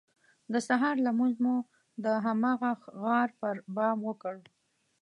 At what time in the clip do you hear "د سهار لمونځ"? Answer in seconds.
0.53-1.35